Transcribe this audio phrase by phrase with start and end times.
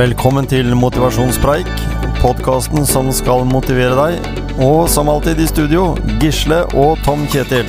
[0.00, 1.68] Velkommen til Motivasjonspreik,
[2.22, 4.30] podkasten som skal motivere deg.
[4.64, 5.90] Og som alltid i studio,
[6.22, 7.68] Gisle og Tom Kjetil.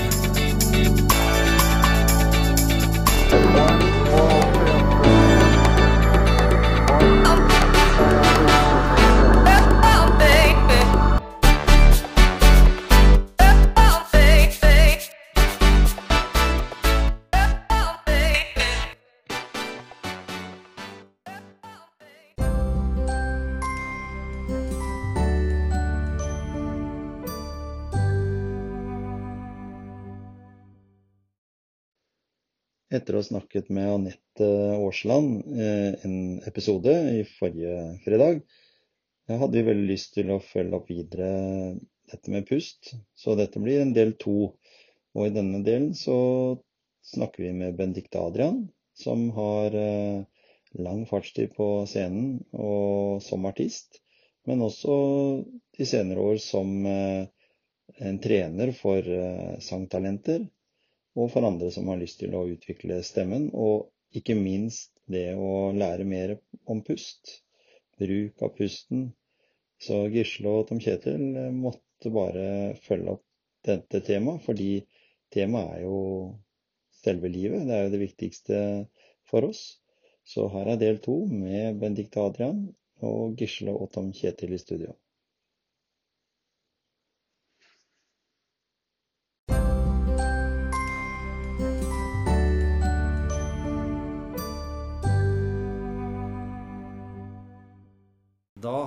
[32.92, 36.16] Etter å ha snakket med Anette Aasland eh, en
[36.50, 38.42] episode i forrige fredag,
[39.32, 41.30] hadde vi veldig lyst til å følge opp videre
[42.12, 42.92] dette med pust.
[43.16, 44.52] Så dette blir en del to.
[45.16, 46.18] Og i denne delen så
[47.14, 50.28] snakker vi med Benedicte Adrian, som har eh,
[50.84, 54.02] lang fartstid på scenen og som artist,
[54.48, 54.96] men også
[55.80, 57.24] de senere år som eh,
[58.04, 59.08] en trener for
[59.64, 60.44] sangtalenter
[61.16, 65.72] og for andre som har lyst til å utvikle stemmen, og ikke minst det å
[65.76, 66.36] lære mer
[66.72, 67.42] om pust.
[68.02, 69.12] Bruk av pusten.
[69.82, 72.46] Så Gisle og Tom Kjetil måtte bare
[72.86, 73.26] følge opp
[73.66, 74.72] dette temaet, fordi
[75.34, 76.00] temaet er jo
[77.02, 77.66] selve livet.
[77.68, 78.60] Det er jo det viktigste
[79.30, 79.64] for oss.
[80.24, 82.68] Så her er del to med Benedicte Adrian
[83.06, 84.94] og Gisle og Tom Kjetil i studio.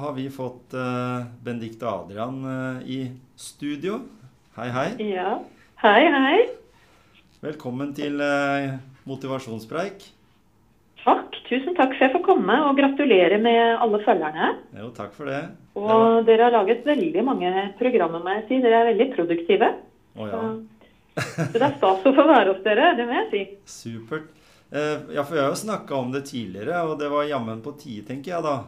[0.04, 4.00] Har vi fått uh, Benedicte Adrian uh, i studio.
[4.56, 4.88] Hei, hei.
[5.14, 5.38] Ja.
[5.80, 6.40] Hei, hei.
[7.40, 8.74] Velkommen til uh,
[9.08, 10.04] motivasjonspreik.
[11.00, 11.38] Takk.
[11.48, 14.52] Tusen takk for jeg får komme, og gratulerer med alle følgerne.
[14.76, 15.40] Jo, takk for det.
[15.80, 16.20] Og ja.
[16.28, 18.60] dere har laget veldig mange programmer, må jeg si.
[18.64, 19.72] Dere er veldig produktive.
[20.20, 20.44] Å ja.
[21.16, 23.44] Så, så det er stas å få være hos dere, det må jeg si.
[23.80, 24.28] Supert.
[24.74, 28.08] ja, for vi har jo snakka om det tidligere, og det var jammen på tide,
[28.08, 28.58] tenker jeg da.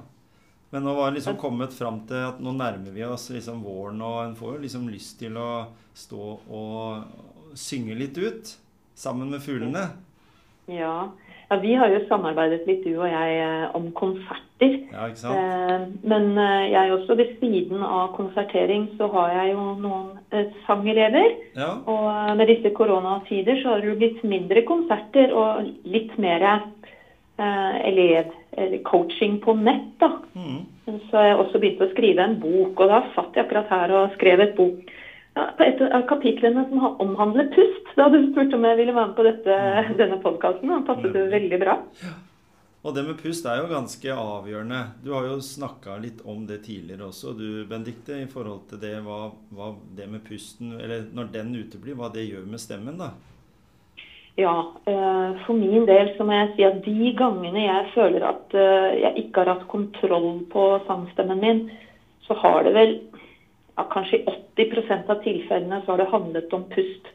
[0.76, 4.02] Men nå var det liksom kommet fram til at nå nærmer vi oss liksom våren,
[4.04, 8.52] og en får jo liksom lyst til å stå og synge litt ut
[8.92, 9.86] sammen med fuglene.
[10.68, 11.08] Ja.
[11.48, 13.40] ja vi har jo samarbeidet litt, du og jeg,
[13.72, 14.76] om konserter.
[14.92, 15.40] Ja, ikke sant?
[15.40, 16.36] Eh, men
[16.68, 21.38] jeg også, ved siden av konsertering, så har jeg jo noen eh, sangelever.
[21.56, 21.72] Ja.
[21.88, 27.76] Og med disse koronatider så har det jo blitt mindre konserter og litt mer eh,
[27.94, 28.34] elev eller
[28.84, 29.92] coaching på nett.
[30.00, 30.12] da.
[30.34, 30.60] Mm.
[31.10, 34.14] Så jeg også begynte å skrive en bok, og da satt jeg akkurat her og
[34.14, 34.92] skrev et bok
[35.36, 37.90] ja, på et av kapitlene som omhandler pust.
[37.96, 39.96] Da du spurte om jeg ville være med på dette, Mm.
[40.00, 40.72] denne podkasten.
[40.86, 41.76] Passet det veldig bra.
[42.86, 44.80] Og det med pust er jo ganske avgjørende.
[45.02, 48.92] Du har jo snakka litt om det tidligere også, du Benedicte, i forhold til det
[49.02, 53.10] hva, hva det med pusten Eller når den uteblir, hva det gjør med stemmen, da.
[54.36, 54.54] Ja,
[55.46, 58.56] for min del så må jeg si at de gangene jeg føler at
[59.00, 61.62] jeg ikke har hatt kontroll på sangstemmen min,
[62.26, 62.92] så har det vel
[63.76, 67.08] ja, kanskje i 80% av tilfellene så har det handlet om pust.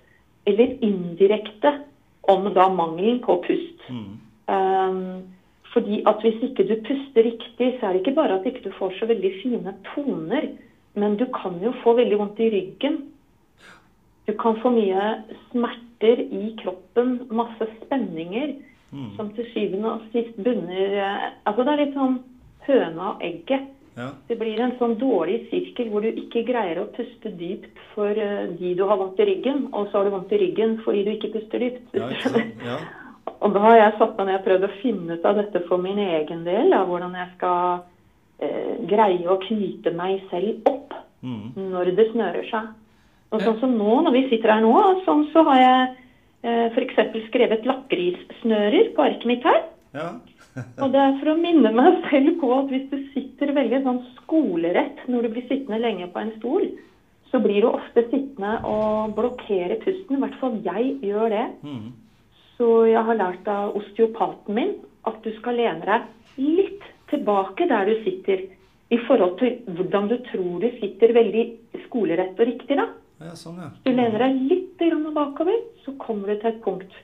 [0.50, 1.76] Eller indirekte
[2.30, 3.86] om da mangelen på pust.
[3.90, 4.18] Mm.
[4.52, 5.22] Um,
[5.74, 8.74] fordi at hvis ikke du puster riktig, så er det ikke bare at ikke du
[8.78, 10.50] får så veldig fine toner,
[11.00, 12.98] men du kan jo få veldig vondt i ryggen.
[14.28, 15.16] Du kan få mye
[16.02, 18.56] smerter i kroppen, masse spenninger,
[18.92, 19.16] Mm.
[19.16, 22.18] som til syvende og sist bunner Altså det er litt sånn
[22.68, 23.62] høna og egget.
[23.96, 24.10] Ja.
[24.28, 28.48] Det blir en sånn dårlig sirkel hvor du ikke greier å puste dypt for eh,
[28.60, 31.12] de du har vondt i ryggen, og så har du vondt i ryggen fordi du
[31.12, 31.88] ikke puster dypt.
[31.94, 32.52] Ja, ikke?
[32.66, 32.78] Ja.
[33.42, 35.78] Og da har jeg satt meg ned og prøvd å finne ut av dette for
[35.78, 36.70] min egen del.
[36.70, 37.80] Da, hvordan jeg skal
[38.40, 40.94] eh, greie å knyte meg selv opp
[41.24, 41.54] Mm.
[41.56, 42.68] når det snører seg.
[43.32, 44.76] Og sånn som nå, når vi sitter her nå,
[45.06, 45.84] sånn så har jeg
[46.44, 47.00] eh, f.eks.
[47.30, 49.64] skrevet lakrissnører på arket mitt her.
[49.96, 50.12] ja.
[50.84, 54.02] Og det er for å minne meg selv på at hvis du sitter veldig sånn
[54.18, 56.66] skolerett når du blir sittende lenge på en stol,
[57.32, 60.18] så blir du ofte sittende og blokkere pusten.
[60.18, 61.46] I hvert fall jeg gjør det.
[61.64, 61.94] Mm.
[62.58, 64.74] Så jeg har lært av osteopaten min
[65.08, 68.44] at du skal lene deg litt tilbake der du sitter.
[68.92, 71.46] I forhold til hvordan du tror du sitter veldig
[71.86, 72.76] skolerett og riktig.
[72.76, 72.90] da.
[73.28, 73.70] Ja, sånn, ja.
[73.86, 74.68] Du lener deg litt
[75.16, 77.00] bakover, så kommer du til et punkt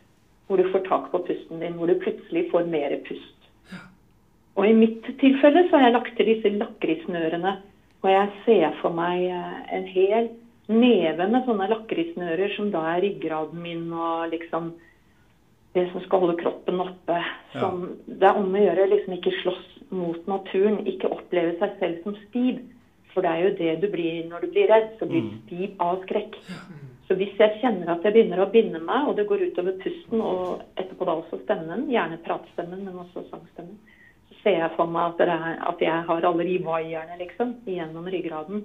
[0.47, 3.33] hvor du får tak på pusten din, hvor du plutselig får mer pust.
[4.57, 7.53] Og i mitt tilfelle så har jeg lagt til disse lakrissnørene,
[8.01, 10.29] og jeg ser for meg eh, en hel
[10.67, 14.71] neve med sånne lakrissnører som da er ryggraden min og liksom
[15.75, 17.19] det som skal holde kroppen oppe.
[17.53, 17.83] Som.
[18.07, 22.17] Det er om å gjøre liksom ikke slåss mot naturen, ikke oppleve seg selv som
[22.27, 22.63] stiv.
[23.17, 24.91] For det er jo det du blir når du blir redd.
[24.99, 25.37] Så blir du mm.
[25.47, 26.35] stiv av skrekk.
[27.07, 30.19] Så hvis jeg kjenner at jeg begynner å binde meg, og det går utover pusten,
[30.21, 33.79] og etterpå da også stemmen, gjerne pratstemmen, men også sangstemmen,
[34.27, 38.05] så ser jeg for meg at, er, at jeg har alle de vaierne liksom, gjennom
[38.13, 38.61] ryggraden.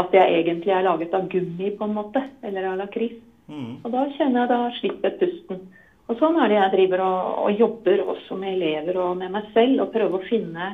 [0.00, 3.14] At jeg egentlig er laget av gummi, på en måte, eller av lakris.
[3.46, 3.84] Mm.
[3.84, 5.62] Og da kjenner jeg da slipper pusten.
[6.08, 9.54] Og sånn er det jeg driver og, og, jobber også med elever og med meg
[9.54, 10.72] selv, og prøver å finne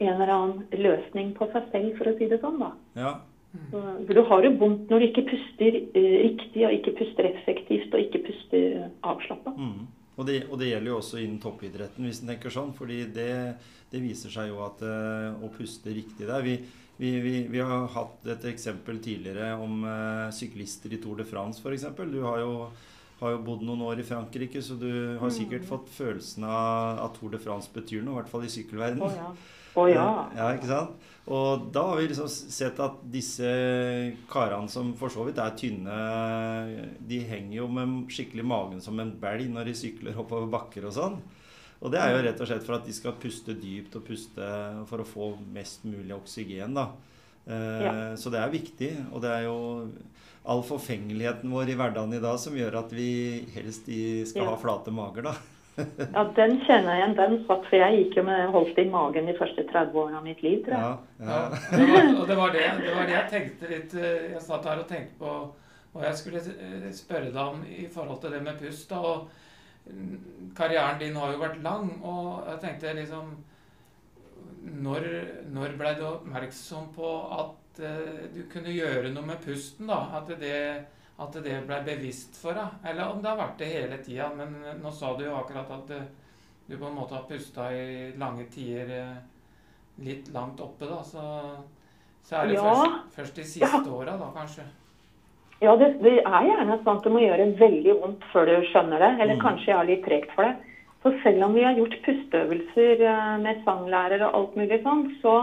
[0.00, 2.58] en eller annen løsning på seg selv, for å si det sånn.
[2.62, 2.72] da.
[2.98, 3.12] Ja.
[3.70, 7.94] For du har jo vondt når du ikke puster eh, riktig, og ikke puster effektivt
[7.94, 9.54] og ikke puster avslappa.
[9.56, 9.88] Mm.
[10.16, 12.74] Og, det, og det gjelder jo også innen toppidretten, hvis en tenker sånn.
[12.76, 13.32] fordi det,
[13.90, 16.58] det, viser seg jo at uh, å puste riktig der vi,
[17.00, 21.64] vi, vi, vi, har hatt et eksempel tidligere om uh, syklister i Tour de France
[21.64, 21.88] f.eks.
[21.96, 22.54] Du har jo
[23.20, 25.68] har jo bodd noen år i Frankrike, så du har sikkert mm.
[25.68, 29.04] fått følelsen av at Tour de France betyr noe, i hvert fall i sykkelverdenen.
[29.04, 29.59] Oh, ja.
[29.78, 30.06] Oh, ja.
[30.34, 31.08] ja, ikke sant?
[31.30, 33.50] Og da har vi liksom sett at disse
[34.30, 35.98] karene som for så vidt er tynne,
[37.06, 40.96] de henger jo med skikkelig magen som en belg når de sykler oppover bakker og
[40.96, 41.20] sånn.
[41.80, 44.48] Og det er jo rett og slett for at de skal puste dypt og puste
[44.90, 46.74] for å få mest mulig oksygen.
[46.76, 46.90] da.
[47.46, 47.92] Eh, ja.
[48.20, 48.90] Så det er viktig.
[49.14, 49.56] Og det er jo
[50.50, 54.50] all forfengeligheten vår i hverdagen i dag som gjør at vi helst skal ja.
[54.50, 55.34] ha flate mager, da.
[56.16, 57.16] ja, den kjenner jeg igjen.
[57.18, 60.26] Den satt, for jeg gikk jo med holdt i magen de første 30 årene av
[60.26, 61.00] mitt liv, tror jeg.
[61.24, 61.40] Ja, ja.
[61.72, 64.70] det var, og det var det, det var det, jeg tenkte litt eh, Jeg satt
[64.70, 65.34] her og tenkte på
[65.90, 68.90] og jeg skulle eh, spørre deg om i forhold til det med pust.
[68.90, 69.28] da, og
[69.86, 73.38] mm, Karrieren din har jo vært lang, og jeg tenkte liksom
[74.60, 75.06] Når,
[75.50, 79.86] når ble du oppmerksom på at uh, du kunne gjøre noe med pusten.
[79.88, 80.58] da, At det,
[81.20, 82.80] at det ble bevisst for deg.
[82.90, 84.30] Eller om det har vært det hele tida.
[84.36, 86.06] Men nå sa du jo akkurat at uh,
[86.66, 89.18] du på en måte har pusta i lange tider uh,
[90.06, 90.88] litt langt oppe.
[90.88, 91.24] da, Så,
[92.24, 92.64] så er det ja.
[92.64, 93.82] først, først, de siste ja.
[93.92, 94.64] åra, da kanskje.
[95.60, 99.04] Ja, det, det, er gjerne sånn at det må gjøre veldig vondt før du skjønner
[99.04, 99.12] det.
[99.20, 99.44] Eller mm.
[99.44, 100.56] kanskje jeg har litt tregt for det.
[101.00, 103.04] For selv om vi har gjort pusteøvelser
[103.40, 105.36] med sanglærer og alt mulig sånn, så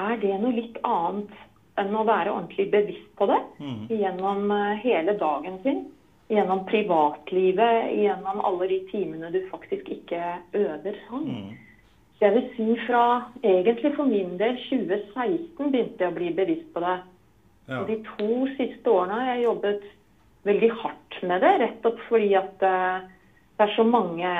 [0.00, 1.32] er det noe litt annet
[1.80, 3.82] enn å være ordentlig bevisst på det mm.
[3.92, 5.84] gjennom eh, hele dagen sin.
[6.32, 10.20] Gjennom privatlivet, gjennom alle de timene du faktisk ikke
[10.58, 11.28] øver sang.
[11.28, 11.52] Mm.
[12.16, 13.02] Så jeg vil si fra
[13.44, 16.96] egentlig for min del 2016 begynte jeg å bli bevisst på det.
[17.66, 17.82] Ja.
[17.82, 19.86] Og de to siste årene har jeg jobbet
[20.46, 23.06] veldig hardt med det, rett og slett fordi at uh,
[23.56, 24.32] det er så mange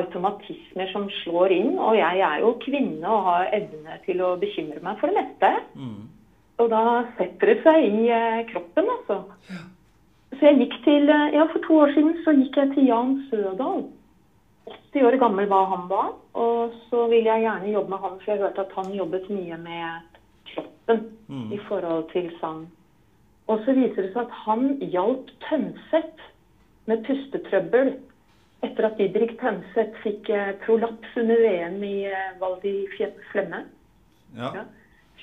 [0.00, 1.72] automatismer som slår inn.
[1.78, 5.52] Og jeg er jo kvinne og har evne til å bekymre meg for det meste.
[5.78, 6.04] Mm.
[6.62, 6.82] Og da
[7.18, 9.18] setter det seg i eh, kroppen, altså.
[9.52, 9.64] Ja.
[10.36, 13.18] Så jeg gikk til eh, Ja, for to år siden så gikk jeg til Jan
[13.30, 13.84] Sødal.
[14.66, 16.02] 80 år gammel var han da.
[16.40, 19.60] Og så ville jeg gjerne jobbe med han, for jeg hørte at han jobbet mye
[19.62, 20.16] med
[20.52, 21.52] kroppen mm.
[21.52, 22.64] i forhold til sang.
[23.46, 26.24] Og så viser det seg at han hjalp Tønseth
[26.90, 27.92] med pustetrøbbel
[28.66, 31.96] etter at Didrik Tønseth fikk eh, prolaps under VM i
[32.40, 33.64] Val di Flemme.
[34.36, 34.52] Ja.
[34.60, 34.66] ja.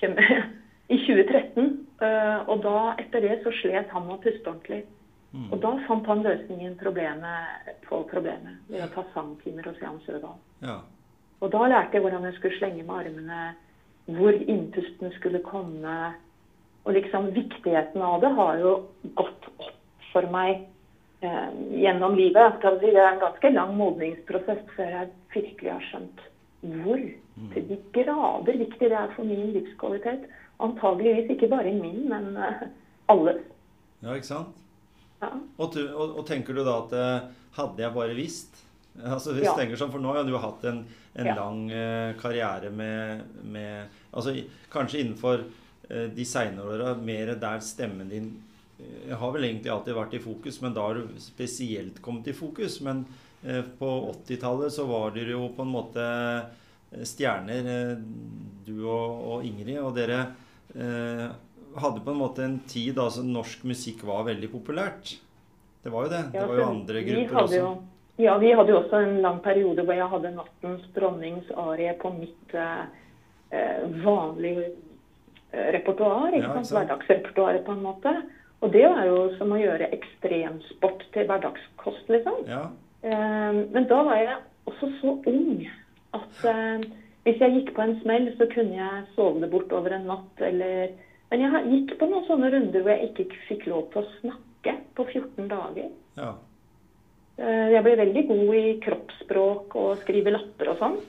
[0.94, 1.86] I 2013.
[2.04, 4.84] Eh, og da, etter det så slet han med å puste ordentlig.
[5.34, 5.48] Mm.
[5.50, 10.36] Og da fant han løsningen problemet, på problemet ved å ta sangtimer hos Jan Sødal.
[10.62, 10.82] Ja.
[11.42, 13.40] Og da lærte jeg hvordan jeg skulle slenge med armene,
[14.14, 15.96] hvor innpusten skulle komme.
[16.84, 18.76] Og liksom viktigheten av det har jo
[19.18, 19.72] gått opp
[20.12, 20.73] for meg eh,
[21.24, 22.62] gjennom livet.
[22.62, 26.30] Det er en ganske lang modningsprosess før jeg virkelig har skjønt
[26.64, 27.50] hvor mm.
[27.54, 30.28] til de grader viktig det er for min livskvalitet.
[30.64, 32.38] Antageligvis ikke bare min, men
[33.12, 33.38] alle.
[34.04, 34.62] Ja, ikke sant?
[35.22, 35.32] Ja.
[35.58, 37.28] Og, du, og, og, tenker du da at uh,
[37.60, 38.60] hadde jeg bare visst
[38.94, 39.54] Altså hvis ja.
[39.58, 40.84] tenker sånn, For nå har du hatt en,
[41.18, 41.34] en ja.
[41.34, 41.62] lang
[42.20, 44.36] karriere med, med, altså
[44.70, 45.48] Kanskje innenfor
[45.90, 48.28] de seinere åra mer der stemmen din
[49.08, 52.36] jeg har vel egentlig alltid vært i fokus, men da har du spesielt kommet i
[52.38, 52.80] fokus.
[52.86, 53.06] Men
[53.46, 56.06] eh, på 80-tallet så var dere jo på en måte
[57.02, 57.98] stjerner, eh,
[58.66, 59.80] du og, og, Ingrid.
[59.82, 60.20] Og dere
[60.76, 61.26] eh,
[61.80, 65.16] hadde på en måte en tid da altså norsk musikk var veldig populært.
[65.84, 66.24] Det var jo det.
[66.36, 67.60] Det var jo andre grupper også.
[67.60, 67.74] Jo,
[68.24, 72.14] ja, vi hadde jo også en lang periode hvor jeg hadde 'Nattens dronnings arie' på
[72.14, 72.86] mitt eh,
[73.52, 74.72] eh vanlige
[75.54, 76.34] repertoar.
[76.34, 78.14] Ja, Hverdagsrepertoaret, på en måte.
[78.64, 82.46] Og det var jo som å gjøre ekstremsport til hverdagskost, liksom.
[82.48, 82.64] Ja.
[83.04, 84.38] Eh, men da var jeg
[84.72, 85.66] også så ung
[86.16, 86.86] at eh,
[87.28, 90.40] hvis jeg gikk på en smell, så kunne jeg sove det bort over en natt.
[90.44, 90.96] Eller
[91.34, 94.80] Men jeg gikk på noen sånne runder hvor jeg ikke fikk lov til å snakke
[94.96, 95.94] på 14 dager.
[96.20, 96.32] Ja.
[97.42, 101.00] Eh, jeg ble veldig god i kroppsspråk og skrive lapper og sånn.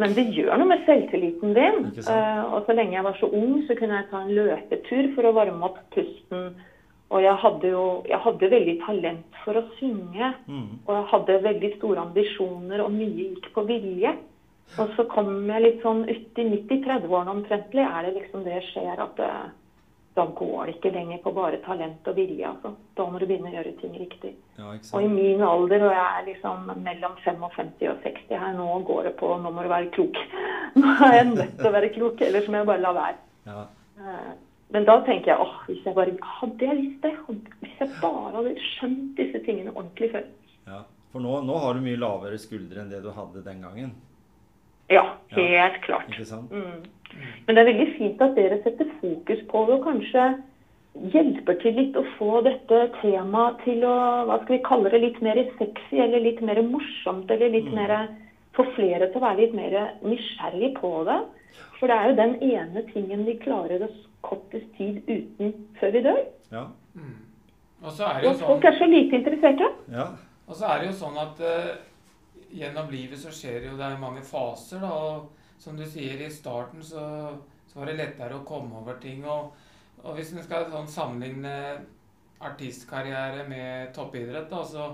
[0.00, 1.90] Men det gjør noe med selvtilliten din.
[1.90, 5.34] Og så lenge jeg var så ung, så kunne jeg ta en løpetur for å
[5.36, 6.54] varme opp pusten.
[7.14, 10.30] Og jeg hadde jo jeg hadde veldig talent for å synge.
[10.50, 10.70] Mm.
[10.84, 14.14] Og jeg hadde veldig store ambisjoner, og mye gikk på vilje.
[14.80, 18.62] Og så kom jeg litt sånn uti midt i 30-årene omtrentlig, er det liksom det
[18.72, 19.28] skjer at det,
[20.16, 22.48] da går det ikke lenger på bare talent og vilje.
[22.48, 22.72] Altså.
[22.98, 24.32] Da må du begynne å gjøre ting riktig.
[24.58, 28.80] Ja, og i min alder, og jeg er liksom mellom 55 og 60 her, nå
[28.88, 30.18] går det på nå må du være klok.
[30.80, 33.20] Nå er jeg nødt til å være klok, ellers må jeg bare la være.
[33.46, 33.60] Ja.
[34.72, 37.12] Men da tenker jeg åh, hvis jeg bare hadde jeg visst det,
[37.60, 40.24] hvis jeg bare hadde skjønt disse tingene ordentlig før.
[40.70, 40.80] Ja,
[41.12, 43.92] For nå, nå har du mye lavere skuldre enn det du hadde den gangen?
[44.90, 45.04] Ja,
[45.36, 45.68] helt ja.
[45.84, 46.08] klart.
[46.10, 46.50] Ikke sant?
[46.52, 46.82] Mm.
[47.46, 50.26] Men det er veldig fint at dere setter fokus på det, og kanskje
[51.14, 53.94] hjelper til litt å få dette temaet til å
[54.28, 57.30] hva skal vi kalle det, litt mer sexy eller litt mer morsomt.
[57.30, 57.78] Eller litt mm.
[57.78, 57.96] mer
[58.54, 59.72] Få flere til å være litt mer
[60.06, 61.16] nysgjerrig på det.
[61.78, 66.02] For det er jo den ene tingen vi klarer oss kortest tid uten før vi
[66.04, 66.20] dør.
[66.52, 66.66] Ja.
[66.94, 67.16] Mm.
[67.82, 69.72] Og, så er det jo sånn, folk er så lite interesserte.
[69.92, 70.06] Ja.
[70.44, 71.72] Og så er det jo sånn at uh,
[72.54, 74.80] gjennom livet så skjer det jo det er mange faser.
[74.84, 77.04] da, og som du sier, i starten så,
[77.68, 79.24] så var det lettere å komme over ting.
[79.28, 79.52] Og,
[80.04, 81.54] og hvis en skal sånn sammenligne
[82.44, 84.90] artistkarriere med toppidrett, da, så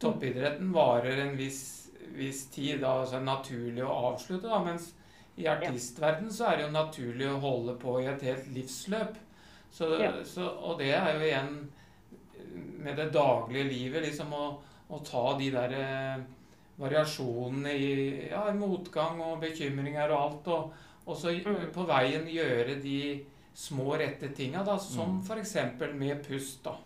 [0.00, 4.48] toppidretten varer en viss, viss tid, da, altså naturlig å avslutte.
[4.48, 4.92] da, mens
[5.36, 9.18] i artistverden så er det jo naturlig å holde på i et helt livsløp.
[9.70, 10.12] Så, ja.
[10.24, 11.50] så, og det er jo igjen
[12.80, 14.46] med det daglige livet, liksom å,
[14.88, 16.24] å ta de der eh,
[16.80, 17.88] variasjonene i,
[18.30, 20.48] ja, motgang og bekymringer og alt.
[20.54, 21.66] Og, og så mm.
[21.74, 23.00] på veien gjøre de
[23.56, 25.20] små, rette tinga, da, som mm.
[25.26, 25.56] f.eks.
[25.96, 26.64] med pust.
[26.64, 26.78] da.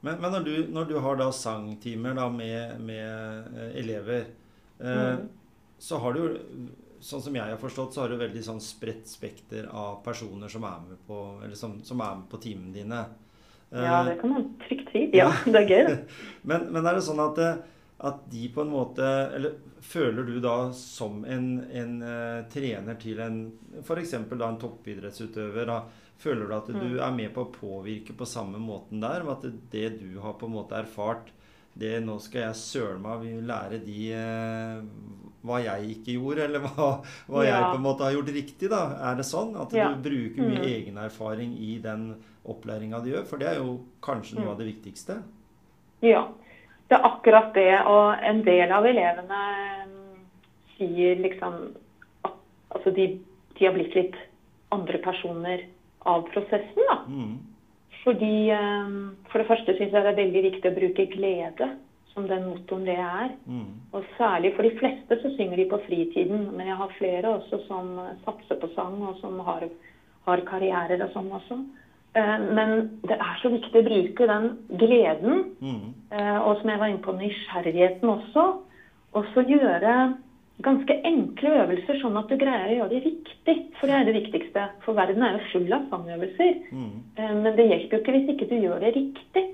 [0.00, 4.26] Men, men når, du, når, du, har da sangtimer da med, med eh, elever,
[4.78, 5.24] eh, mm.
[5.78, 6.42] så har du
[7.06, 10.64] Sånn som jeg har forstått, så har du veldig sånn spredt spekter av personer som
[10.66, 13.04] er med på, eller som, som er med på timene dine.
[13.70, 15.04] Ja, det kan man trygt si.
[15.14, 15.96] Ja, det er gøy.
[16.50, 17.64] men, men er det sånn at eh,
[17.98, 23.20] at de på en måte Eller føler du da som en, en uh, trener til
[23.24, 23.38] en
[23.80, 24.12] f.eks.
[24.32, 25.78] da en toppidrettsutøver da,
[26.20, 27.00] Føler du at du mm.
[27.06, 29.24] er med på å påvirke på samme måten der?
[29.32, 31.28] At det du har på en måte erfart,
[31.76, 36.88] det nå skal jeg søren meg lære de uh, hva jeg ikke gjorde, eller hva,
[37.30, 37.52] hva ja.
[37.52, 38.70] jeg på en måte har gjort riktig.
[38.72, 39.54] da, Er det sånn?
[39.62, 39.88] At ja.
[39.92, 40.68] du bruker mye mm.
[40.72, 42.08] egen erfaring i den
[42.46, 43.24] opplæringa du gjør?
[43.30, 44.52] For det er jo kanskje noe mm.
[44.52, 45.20] av det viktigste.
[46.04, 46.26] Ja,
[46.90, 47.70] det er akkurat det.
[47.88, 49.42] Og en del av elevene
[49.88, 50.20] mm,
[50.76, 51.58] sier liksom
[52.26, 52.38] at
[52.76, 53.08] altså de,
[53.56, 54.18] de, har blitt litt
[54.74, 55.66] andre personer
[56.06, 56.82] av prosessen.
[56.90, 57.00] da.
[57.08, 57.36] Mm.
[58.04, 61.74] Fordi mm, For det første syns jeg det er veldig viktig å bruke glede
[62.16, 63.32] som den motoren det er.
[63.44, 63.72] Mm.
[63.92, 66.46] Og særlig for de fleste så synger de på fritiden.
[66.56, 67.90] Men jeg har flere også som
[68.24, 69.66] satser på sang, og som har,
[70.26, 71.60] har karrierer og sånn også.
[72.16, 75.82] Eh, men det er så viktig å bruke den gleden, mm.
[76.06, 78.46] Eh, og som jeg var inne på, nysgjerrigheten også.
[79.16, 79.96] Og så gjøre
[80.64, 83.56] ganske enkle øvelser, sånn at du greier å gjøre det riktig.
[83.76, 84.68] For det er det viktigste.
[84.86, 86.62] For verden er jo full av sangøvelser.
[86.70, 86.94] Mm.
[87.18, 89.45] Eh, men det hjelper jo ikke hvis ikke du gjør det riktig.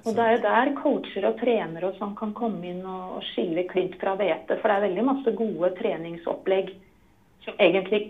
[0.00, 3.66] Og det er jo der coacher og trenere og sånn kan komme inn og skille
[3.70, 4.56] klint fra hvete.
[4.60, 6.72] For det er veldig masse gode treningsopplegg
[7.42, 8.04] som egentlig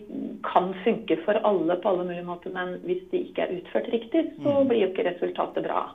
[0.44, 4.26] kan funke for alle på alle mulige måter, men hvis de ikke er utført riktig,
[4.42, 4.68] så mm.
[4.68, 5.86] blir jo ikke resultatet bra.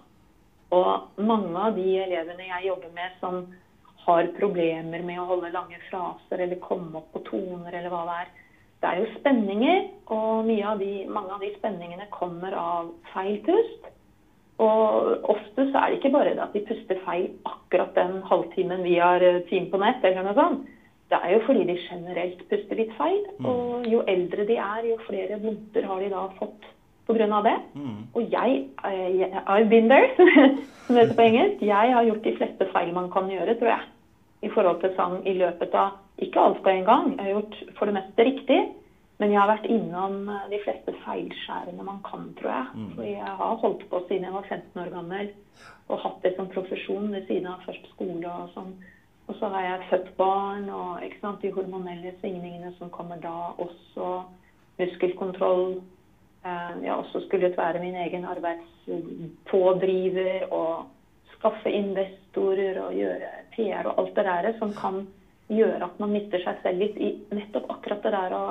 [0.73, 3.43] Og mange av de elevene jeg jobber med som
[4.07, 8.17] har problemer med å holde lange fraser eller komme opp på toner eller hva det
[8.23, 8.33] er,
[8.77, 13.87] det er jo spenninger, og av de, mange av de spenningene kommer av feil pust.
[14.57, 18.81] Og ofte så er det ikke bare det at de puster feil akkurat den halvtimen
[18.85, 20.63] vi har time team på nett, eller noe sånt.
[21.07, 23.21] Det er jo fordi de generelt puster litt feil.
[23.37, 23.45] Mm.
[23.51, 26.65] Og jo eldre de er, jo flere vondter har de da fått
[27.07, 27.41] pga.
[27.45, 27.57] det.
[27.75, 28.01] Mm.
[28.13, 30.09] Og jeg, jeg eh, I've been there,
[30.87, 31.61] som det heter på engelsk.
[31.61, 33.85] Jeg har gjort de fleste feil man kan gjøre, tror jeg.
[34.43, 37.11] I forhold til sang i løpet av Ikke alt på en gang.
[37.13, 38.61] Jeg har gjort for det meste riktig.
[39.17, 42.65] Men jeg har vært innom eh, de fleste feilskjærene man kan, tror jeg.
[42.75, 42.89] Mm.
[42.95, 45.27] For jeg har holdt på siden jeg var 15 år gammel
[45.87, 48.73] og hatt det som profesjon ved siden av først skole og sånn.
[49.27, 50.89] Og så har jeg født barn og
[51.21, 53.37] sant, de hormonelle svingningene som kommer da.
[53.59, 54.05] Også
[54.77, 55.67] muskelkontroll.
[56.45, 60.73] Eh, jeg har også skullet være min egen arbeidspådriver og
[61.33, 64.95] skaffe investorer og gjøre PR og alt det der som kan
[65.51, 68.45] gjøre at man mister seg selv litt i nettopp akkurat det der å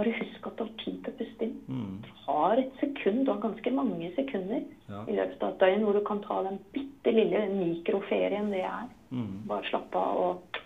[0.00, 1.54] bare husk at du har tid til å puste inn.
[1.68, 1.92] Mm.
[2.04, 5.04] Du har et sekund, du har ganske mange sekunder Ja.
[5.06, 8.88] i løpet av et døgn hvor du kan ta den bitte lille mikroferien det er.
[9.10, 9.46] Mm.
[9.50, 10.58] Bare slappe av og,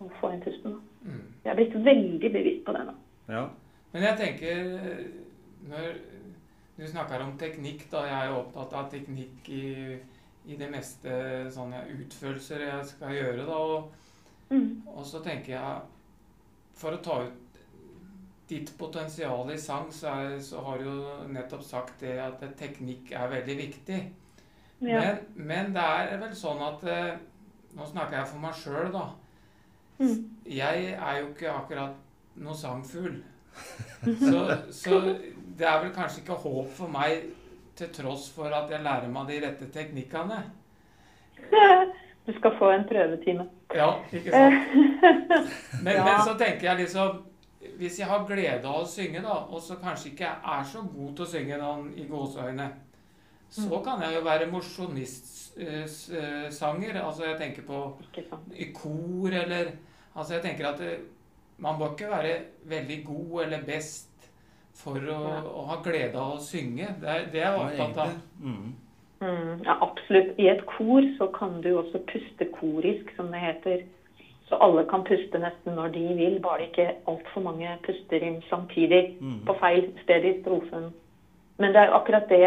[0.00, 0.78] og få inn pusten.
[1.02, 1.20] Mm.
[1.44, 2.94] Jeg er blitt veldig bevisst på det nå.
[3.30, 3.44] Ja.
[3.92, 4.58] Men jeg tenker
[5.70, 5.94] Når
[6.78, 9.98] du snakker om teknikk, da Jeg er jo opptatt av teknikk i,
[10.48, 11.10] i det meste
[11.52, 13.56] sånne utførelser jeg skal gjøre, da.
[13.56, 13.90] Og,
[14.50, 14.82] Mm.
[14.90, 15.82] og så tenker jeg
[16.74, 17.49] For å ta ut
[18.50, 23.12] ditt potensial i sang, så, er, så har du jo nettopp sagt det at teknikk
[23.16, 24.00] er veldig viktig.
[24.80, 25.00] Ja.
[25.00, 25.18] Men,
[25.50, 27.10] men det er vel sånn at eh,
[27.76, 29.02] Nå snakker jeg for meg sjøl, da.
[30.00, 30.22] Mm.
[30.50, 33.20] Jeg er jo ikke akkurat noe sangfugl.
[34.24, 34.40] Så,
[34.74, 34.98] så
[35.58, 37.28] det er vel kanskje ikke håp for meg,
[37.78, 40.40] til tross for at jeg lærer meg de rette teknikkene.
[42.26, 43.46] Du skal få en prøvetime.
[43.74, 44.74] Ja, ikke sant?
[45.84, 46.04] Men, Ja.
[46.04, 47.22] men så tenker jeg liksom
[47.76, 51.10] Hvis jeg har glede av å synge, da, og så kanskje ikke er så god
[51.16, 52.70] til å synge den i gåseøyne,
[53.52, 57.00] så kan jeg jo være mosjonistsanger.
[57.02, 57.80] Altså jeg tenker på
[58.54, 59.66] i kor eller
[60.16, 60.94] Altså jeg tenker at det,
[61.62, 62.32] man må ikke være
[62.66, 64.08] veldig god eller best
[64.74, 65.40] for å, Ja.
[65.46, 66.88] å ha glede av å synge.
[67.00, 68.08] Det er det jeg var opptatt av.
[68.42, 68.74] Mm.
[69.20, 70.34] Mm, ja, absolutt.
[70.38, 73.84] I et kor så kan du også puste korisk, som det heter.
[74.50, 78.40] Så alle kan puste nesten når de vil, bare det ikke altfor mange puster inn
[78.50, 79.44] samtidig Mm.
[79.46, 80.92] på feil sted i strofen.
[81.58, 82.42] Men det er jo akkurat det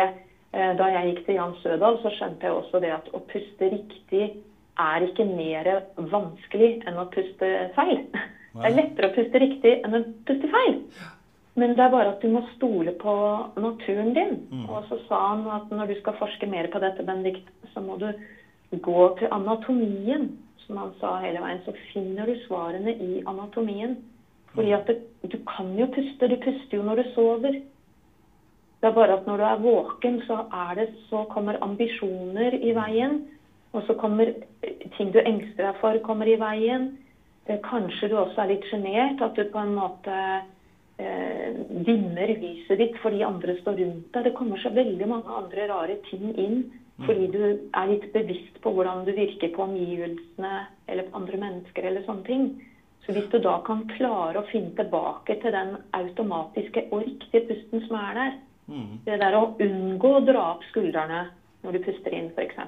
[0.54, 3.72] eh, Da jeg gikk til Jan Sødal, så skjønte jeg også det at å puste
[3.72, 4.36] riktig
[4.78, 8.00] er ikke mer vanskelig enn å puste feil.
[8.54, 10.76] Det er lettere å puste riktig enn å puste feil.
[11.56, 13.14] Men det er bare at du må stole på
[13.62, 14.40] naturen din.
[14.52, 14.70] Mm.
[14.70, 17.98] Og så sa han at når du skal forske mer på dette, Benedikt, så må
[18.02, 18.12] du
[18.82, 20.32] gå til anatomien.
[20.74, 23.92] Som han sa hele veien, så finner du svarene i anatomien.
[24.56, 24.96] Fordi at det,
[25.30, 26.30] du kan jo puste.
[26.32, 27.60] Du puster jo når du sover.
[28.82, 32.74] Det er bare at når du er våken, så, er det, så kommer ambisjoner i
[32.74, 33.20] veien.
[33.78, 34.34] Og så kommer
[34.98, 36.90] ting du engster deg for, kommer i veien.
[37.46, 39.22] Eh, Kanskje du også er litt sjenert.
[39.22, 40.20] At du på en måte
[40.98, 44.26] eh, dimmer lyset ditt fordi andre står rundt deg.
[44.26, 46.64] Det kommer så veldig mange andre rare ting inn
[47.08, 50.54] fordi du er litt bevisst på hvordan du virker på omgivelsene
[50.88, 52.48] eller på andre mennesker eller sånne ting.
[53.04, 57.84] Så hvis du da kan klare å finne tilbake til den automatiske og riktige pusten
[57.88, 58.36] som er der,
[58.68, 59.00] Mm.
[59.04, 61.26] det der å unngå å dra opp skuldrene
[61.64, 62.60] når du puster inn, f.eks.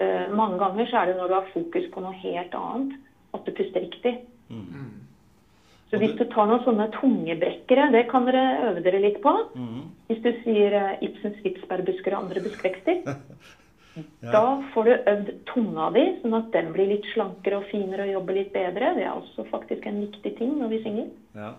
[0.00, 2.94] Uh, mange ganger så er det når du har fokus på noe helt annet,
[3.36, 4.14] at du puster riktig.
[4.48, 5.02] Mm.
[5.92, 9.32] Så hvis du- tar noen sånne tungebrekkere, det kan dere øve dere litt på.
[9.54, 9.82] Mm.
[10.08, 13.02] Hvis du sier eh, Ibsens vitsbærbusker og andre buskvekster,
[14.22, 14.30] Ja.
[14.32, 14.40] da
[14.72, 18.38] får du øvd tunga di, sånn at den blir litt slankere og finere og jobber
[18.38, 18.94] litt bedre.
[18.96, 21.10] Det er også faktisk en viktig ting når vi synger.
[21.36, 21.50] ja.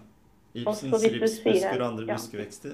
[0.56, 2.14] Ibsens hvis ripsbusker og andre ja.
[2.18, 2.74] buskevekster.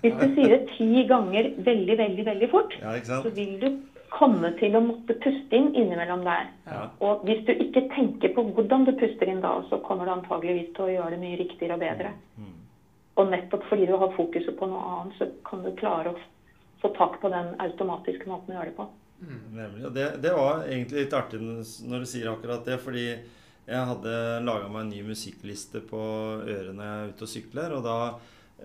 [0.00, 3.66] Hvis du sier det ti ganger veldig, veldig, veldig fort, Ja, så vil du
[4.10, 6.48] komme til å måtte puste inn innimellom der.
[6.66, 6.82] Ja.
[7.06, 10.72] Og hvis du ikke tenker på hvordan du puster inn da, så kommer du antageligvis
[10.76, 12.14] til å gjøre det mye riktigere og bedre.
[12.40, 12.56] Mm.
[13.20, 16.20] Og nettopp fordi du har fokuset på noe annet, så kan du klare å
[16.80, 18.88] få tak på den automatiske måten å gjøre det på.
[19.20, 19.92] Nemlig.
[19.94, 23.06] Det, det var egentlig litt artig når du sier akkurat det, fordi
[23.70, 26.00] jeg hadde laga meg en ny musikkliste på
[26.40, 27.98] ørene ute og sykler, og da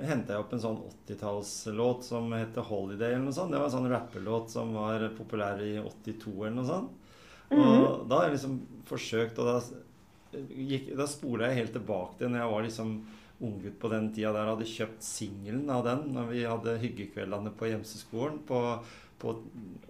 [0.03, 0.77] henta jeg opp en sånn
[1.07, 3.51] 80-tallslåt som heter 'Holiday' eller noe sånt.
[3.51, 6.91] Det var en sånn rappelåt som var populær i 82 eller noe sånt.
[7.55, 8.55] Og da har jeg liksom
[8.89, 12.95] forsøkt, og da, gikk, da spola jeg helt tilbake til når jeg var liksom
[13.45, 17.67] unggutt på den tida der hadde kjøpt singelen av den når vi hadde hyggekveldene på
[17.67, 18.59] Gjemseskolen på,
[19.19, 19.33] på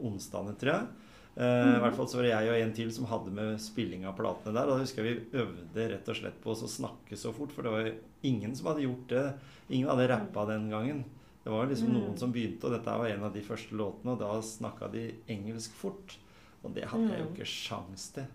[0.02, 0.88] onsdagene, tror jeg.
[1.36, 4.06] Eh, I hvert fall så var det jeg og en til som hadde med spilling
[4.08, 4.70] av platene der.
[4.70, 7.52] Og da husker jeg vi øvde rett og slett på oss å snakke så fort,
[7.52, 7.96] for det var jo
[8.30, 9.26] ingen som hadde gjort det.
[9.70, 11.04] Ingen hadde rappa den gangen.
[11.44, 14.22] Det var liksom noen som begynte, og dette var en av de første låtene, og
[14.24, 16.16] da snakka de engelsk fort.
[16.64, 18.26] Og det hadde jeg jo ikke sjans til.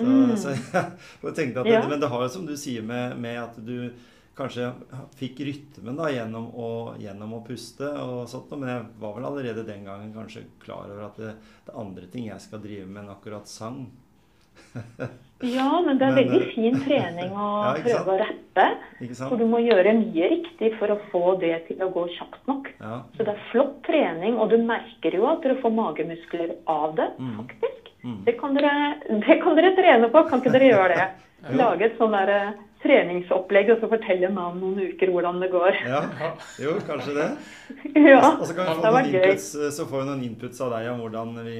[0.00, 0.32] Så, Mm.
[0.40, 3.58] så jeg, tenkte at det, Men det har jo som du sier med, med at
[3.60, 3.92] du
[4.40, 4.70] kanskje
[5.20, 6.68] fikk rytmen da gjennom å,
[7.00, 11.06] gjennom å puste og sånt, men jeg var vel allerede den gangen kanskje klar over
[11.10, 11.34] at det,
[11.66, 13.84] det er andre ting jeg skal drive med enn akkurat sang.
[15.40, 18.64] Ja, men det er Men, veldig eh, fin trening å Ja, prøve å rappe.
[19.22, 22.68] For du må gjøre mye riktig for å få det til å gå kjapt nok.
[22.76, 22.98] Ja.
[23.16, 27.08] Så det er flott trening, og du merker jo at dere får magemuskler av det,
[27.16, 27.38] Mm.
[27.40, 27.88] faktisk.
[28.04, 28.18] Mm.
[28.26, 28.74] Det kan, dere,
[29.24, 30.22] det kan dere trene på.
[30.28, 31.08] Kan ikke dere gjøre det?
[31.62, 35.50] Lage et sånn der eh, treningsopplegg og så fortelle meg om noen uker hvordan det
[35.52, 35.76] går.
[35.86, 36.00] ja.
[36.62, 37.28] Jo, kanskje det.
[38.10, 40.70] Ja, Og så kan vi få det noen inputs, så får vi noen inputs av
[40.72, 40.88] deg
[41.20, 41.58] om vi,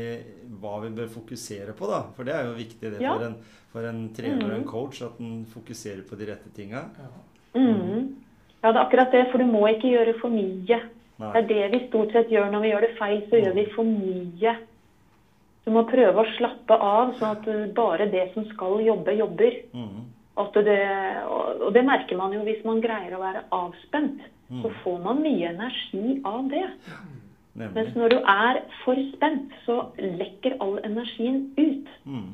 [0.63, 1.87] hva vi bør fokusere på.
[1.91, 2.03] da.
[2.17, 3.15] For det er jo viktig det Ja.
[3.17, 3.37] for, en,
[3.73, 4.71] for en trener og en Mhm.
[4.71, 6.85] coach, at en fokuserer på de rette tinga.
[6.99, 7.11] Ja.
[7.61, 8.17] Mm.
[8.63, 10.81] Ja, det er akkurat det, for du må ikke gjøre for mye.
[11.21, 11.33] Nei.
[11.33, 13.65] Det er det vi stort sett gjør når vi gjør det feil, så gjør vi
[13.75, 14.57] for mye.
[15.67, 19.53] Du må prøve å slappe av, sånn at bare det som skal jobbe, jobber.
[19.75, 20.05] Mhm.
[20.41, 20.81] At det,
[21.29, 24.21] og det merker man jo hvis man greier å være avspent.
[24.51, 24.77] Så Mm.
[24.83, 26.67] får man mye energi av det.
[27.57, 27.75] Nemlig.
[27.75, 31.87] Mens når du er for spent, så lekker all energien ut.
[32.07, 32.33] Mm.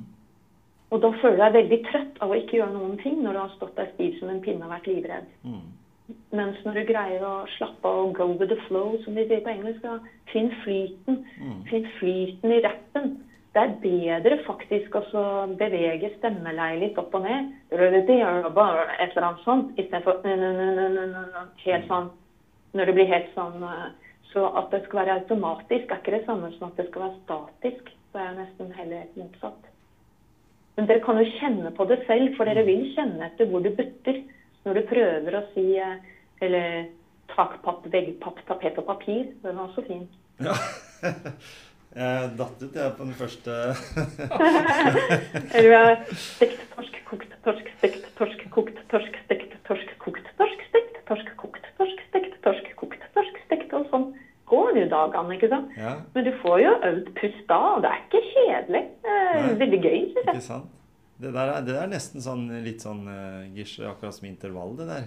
[0.93, 3.39] Og da føler du deg veldig trøtt av å ikke gjøre noen ting når du
[3.43, 5.27] har stått der stiv som en pinne og vært livredd.
[5.45, 5.61] Mm.
[6.33, 9.41] Mens når du greier å slappe av og go with the flow, som de sier
[9.43, 9.99] på engelsk, da,
[10.33, 11.19] finn flyten.
[11.43, 11.65] Mm.
[11.69, 13.17] Finn flyten i rappen.
[13.57, 15.03] Det er bedre faktisk å
[15.57, 17.55] bevege stemmeleiet litt opp og ned.
[17.73, 20.21] Et eller annet sånt, istedenfor
[21.65, 22.11] helt sånn
[22.77, 23.87] Når det blir helt sånn eh,
[24.29, 27.23] Så at det skal være automatisk, er ikke det samme som at det skal være
[27.23, 27.89] statisk.
[28.13, 29.73] Det er nesten heller motsatt.
[30.77, 33.73] Men dere kan jo kjenne på det selv, for dere vil kjenne etter hvor det
[33.79, 34.21] butter.
[34.69, 35.97] Når du prøver å si eh,
[36.45, 36.91] eller
[37.33, 39.31] takpapp, veggpapp, tapet og papir.
[39.41, 40.05] Den er også fin.
[40.45, 40.59] Ja.
[41.97, 43.53] Jeg datt ut, jeg, på den første
[45.57, 50.67] Eller vi har stekt torsk, kokt torsk, stekt torsk, kokt torsk, stekt torsk, kokt torsk,
[50.69, 54.11] stekt torsk, kokt torsk, stekt torsk, kokt torsk, stekt og sånn
[54.47, 55.73] går jo dagene, ikke sant?
[55.79, 58.83] Ja, Men du får jo øvd pust da, og det er ikke kjedelig.
[59.03, 59.55] Det er Nei.
[59.63, 60.35] veldig gøy, synes jeg.
[60.35, 60.73] ikke sant?
[61.17, 64.75] Det der er, det der er nesten sånn litt sånn uh, Gisle, akkurat som intervall,
[64.77, 65.07] det der.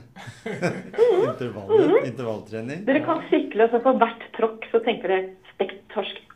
[1.30, 2.82] Intervall, intervalltrening.
[2.88, 6.29] Dere kan sykle, og så på hvert tråkk så tenker dere stekt torsk.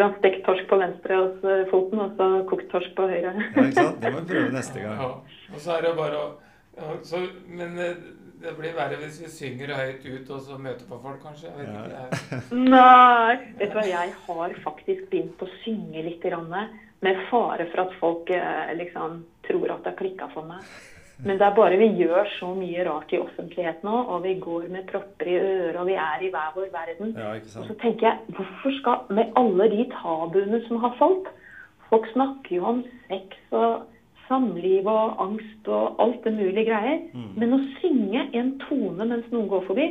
[0.00, 0.20] Ikke sant?
[0.22, 3.34] Stekt torsk på venstre hos så foten, og så kokt torsk på høyre.
[3.36, 4.00] Ja, ikke sant?
[4.00, 5.02] Det må vi prøve neste gang.
[5.04, 5.10] Ja.
[5.52, 6.28] Og så er det bare å
[6.80, 7.18] ja, så,
[7.50, 7.96] Men eh,
[8.40, 11.50] det blir verre hvis vi synger høyt ut og så møter på folk, kanskje.
[11.50, 12.04] Jeg vet Ja.
[12.08, 12.38] ikke.
[12.56, 13.34] Nei!
[13.58, 16.24] Vet du hva, jeg har faktisk begynt å synge litt,
[17.00, 20.64] med fare for at folk eh, liksom tror at det har klikka for meg.
[21.24, 24.68] Men det er bare vi gjør så mye rart i offentlighet nå, og vi går
[24.72, 27.14] med propper i øret, og vi er i hver vår verden.
[27.18, 31.28] Ja, ikke Og så tenker jeg, hvorfor skal Med alle de tabuene som har falt
[31.90, 33.82] Folk snakker jo om sex og
[34.30, 37.00] samliv og angst og alt det mulige greier.
[37.12, 37.30] Mm.
[37.36, 39.86] Men å synge en tone mens noen går forbi,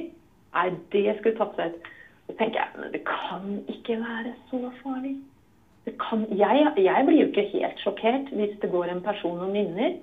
[0.56, 1.90] nei, det skulle tatt seg ut.
[2.30, 5.18] Så tenker jeg, men det kan ikke være så farlig.
[5.88, 9.52] Det kan, jeg, jeg blir jo ikke helt sjokkert hvis det går en person og
[9.56, 9.98] nynner.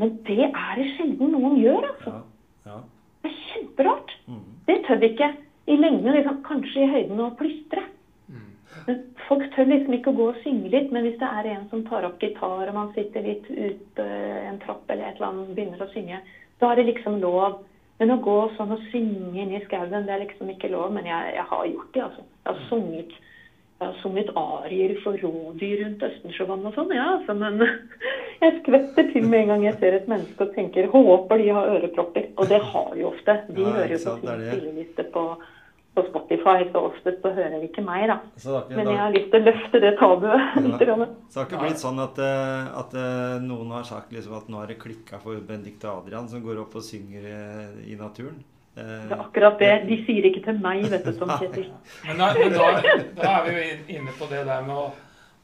[0.00, 2.14] Men det er det sjelden noen gjør, altså.
[2.14, 2.70] Ja.
[2.70, 2.78] ja.
[3.22, 4.14] Det er kjemperart.
[4.26, 4.46] Mm.
[4.68, 5.30] Det tør vi ikke
[5.70, 7.84] i lengden, liksom, kanskje i høyden og plystre.
[8.28, 8.48] mm.
[8.86, 11.68] Men folk tør liksom ikke å gå og synge litt, men hvis det er en
[11.70, 14.08] som tar opp gitar, og man sitter litt ute
[14.48, 16.20] en trapp eller et eller annet begynner å synge,
[16.60, 17.62] da er det liksom lov.
[18.00, 20.90] Men å gå sånn og synge inn i skauen, det er liksom ikke lov.
[20.96, 22.24] Men jeg, jeg har gjort det, altså.
[22.42, 23.14] Jeg har sunget,
[23.80, 27.34] jeg har et arier for rådyr rundt Østensjøvann og sånn, ja, altså.
[27.34, 27.58] Men
[28.44, 31.72] jeg skvetter til med en gang jeg ser et menneske og tenker håper de har
[31.74, 32.30] ørepropper.
[32.38, 33.36] Og det har de ofte.
[33.50, 35.24] De Ja, hører jo på sin spilleliste på,
[35.98, 38.20] på Spotify, så oftest så hører de ikke meg, da.
[38.38, 40.48] Ikke, Men jeg har lyst til å løfte det tabuet.
[40.68, 40.80] litt.
[40.86, 41.04] grann.
[41.26, 44.48] Så det har ikke blitt sånn at, eh, at eh, noen har sagt liksom at
[44.48, 48.38] nå har det klikka for Benedicte Adrian som går opp og synger eh, i naturen?
[48.76, 49.72] Eh, Det er akkurat det.
[49.88, 51.68] De sier ikke til meg, vet du, som Kjetil.
[52.06, 52.70] Men, da, men da,
[53.20, 54.86] da er vi jo inne på det der med å,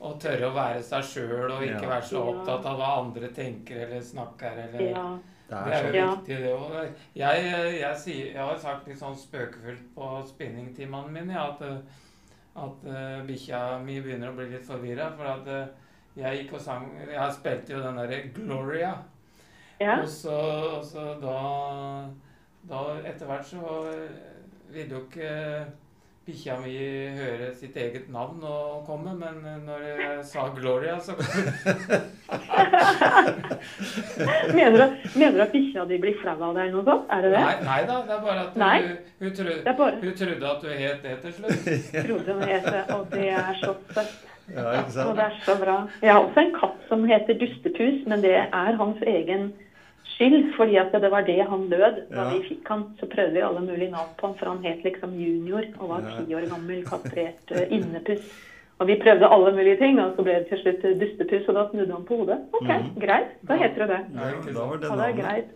[0.01, 1.91] å tørre å være seg sjøl og ikke Ja.
[1.95, 4.59] være så opptatt av hva andre tenker eller snakker.
[4.67, 5.05] Eller, Ja.
[5.51, 6.07] det er jo.
[6.17, 6.75] Viktig, det òg.
[7.19, 7.45] Jeg,
[7.81, 11.79] jeg, sier- jeg har sagt litt sånn spøkefullt på spinningtimene mine at, eh,
[12.57, 15.11] at uh, bikkja mi begynner å bli litt forvirra.
[15.17, 15.67] For at eh,
[16.19, 18.95] jeg gikk og sang Jeg spilte jo den derre Gloria.
[19.81, 20.01] ja.
[20.03, 20.35] Og så,
[20.79, 21.37] og så da,
[22.71, 24.11] da Etter hvert så eh,
[24.75, 25.31] ville jo ikke
[26.31, 26.75] bikkja mi
[27.17, 31.13] høre sitt eget navn og komme, men eh, når jeg sa Gloria, så
[34.55, 34.85] Mener du,
[35.19, 37.07] mener du at bikkja di blir flau av deg eller noe sånt?
[37.11, 37.45] Er det det?
[37.47, 38.91] Nei, nei da, det er bare at hun,
[39.23, 41.71] hun, trodde, Det er bare hun trodde at du het det til slutt.
[42.09, 44.19] trodde hun het det, og det er så søtt.
[44.51, 45.77] Ja, ikke Og det er så bra.
[46.03, 49.53] Jeg har også en katt som heter Dustepus, men det er hans egen
[50.21, 52.29] skyld, fordi at det var det han lød da Ja.
[52.35, 52.85] vi fikk han.
[53.01, 56.01] Så prøvde vi alle mulige navn på han, for han het liksom Junior og var
[56.05, 56.25] Ja.
[56.25, 58.29] ti år gammel, kastrert eh, innepuss.
[58.81, 61.67] Og vi prøvde alle mulige ting, og så ble det til slutt dustepuss, og da
[61.71, 62.39] snudde han på hodet.
[62.53, 63.01] OK, mm.
[63.01, 63.35] greit.
[63.49, 64.01] Da heter det det.
[64.15, 65.51] Ja, da var det Ja, det er greit.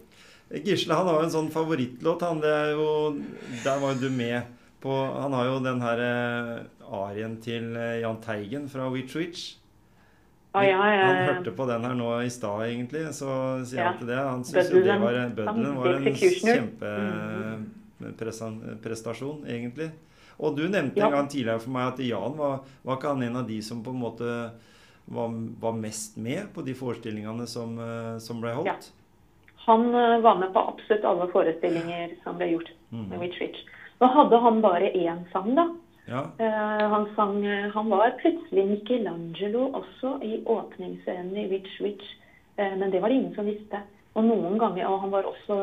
[0.64, 2.20] Gisle han har jo en sånn favorittlåt.
[2.22, 3.16] Han, det er jo,
[3.64, 4.42] der var jo du med
[4.84, 9.54] på Han har jo den her eh, arien til eh, Jahn Teigen fra Witch Witch.
[10.54, 13.08] Ja, ja, ja, Han hørte på den her nå i stad, egentlig.
[13.16, 13.26] Så
[13.66, 13.88] sier Ja.
[13.90, 14.16] han til det.
[14.18, 16.04] Han syns jo det var Bøddelen var en
[18.00, 19.90] kjempeprestasjon, egentlig.
[20.38, 23.36] Og du nevnte en gang tidligere for meg at Jan var, var ikke han en
[23.42, 24.30] av de som på en måte
[25.06, 28.90] var, var mest med på de forestillingene som, eh, som ble holdt?
[29.66, 33.08] Han eh, var med på absolutt alle forestillinger som ble gjort Mm.
[33.10, 33.58] med Witch Witch.
[34.00, 35.64] Nå hadde han bare én sang, da.
[36.06, 36.20] Ja.
[36.40, 42.10] Uh, han, sang, eh, han var plutselig Michelangelo også i åpningsscenen i Witch Witch,
[42.60, 43.80] uh, men det var det ingen som visste.
[44.14, 45.54] Og noen ganger, og han var også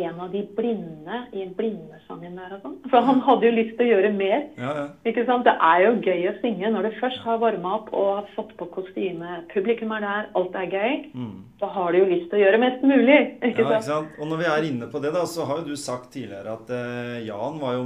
[0.00, 2.76] en av de blinde i blindesangen der og sånn.
[2.88, 4.46] For han hadde jo lyst til å gjøre mer.
[4.56, 4.84] Ja, ja.
[5.10, 5.44] Ikke sant?
[5.44, 8.54] Det er jo gøy å synge når du først har varma opp og har fått
[8.56, 9.42] på kostyme.
[9.52, 10.94] Publikum er der, alt er gøy.
[11.12, 11.34] Mm.
[11.60, 13.18] Da har du jo lyst til å gjøre mest mulig.
[13.42, 13.90] Ikke Ja, ikke sant?
[13.90, 14.16] sant?
[14.22, 16.72] Og når vi er inne på det, da, så har jo du sagt tidligere at
[16.72, 17.84] eh, Jan var jo